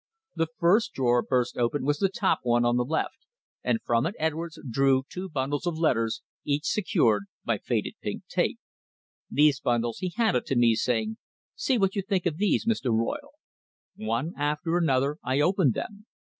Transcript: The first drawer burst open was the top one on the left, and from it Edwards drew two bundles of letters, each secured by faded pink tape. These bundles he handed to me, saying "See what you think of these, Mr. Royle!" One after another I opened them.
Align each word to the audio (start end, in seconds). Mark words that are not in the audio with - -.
The 0.35 0.47
first 0.57 0.93
drawer 0.93 1.21
burst 1.21 1.57
open 1.59 1.85
was 1.85 1.99
the 1.99 2.09
top 2.09 2.39
one 2.41 2.65
on 2.65 2.75
the 2.75 2.83
left, 2.83 3.27
and 3.63 3.79
from 3.85 4.07
it 4.07 4.15
Edwards 4.17 4.59
drew 4.67 5.03
two 5.07 5.29
bundles 5.29 5.67
of 5.67 5.77
letters, 5.77 6.23
each 6.43 6.65
secured 6.65 7.25
by 7.45 7.59
faded 7.59 7.93
pink 8.01 8.25
tape. 8.27 8.57
These 9.29 9.59
bundles 9.59 9.99
he 9.99 10.11
handed 10.15 10.47
to 10.47 10.55
me, 10.55 10.73
saying 10.73 11.17
"See 11.53 11.77
what 11.77 11.95
you 11.95 12.01
think 12.01 12.25
of 12.25 12.37
these, 12.37 12.65
Mr. 12.65 12.89
Royle!" 12.91 13.33
One 13.95 14.33
after 14.35 14.75
another 14.75 15.17
I 15.23 15.39
opened 15.39 15.75
them. 15.75 16.07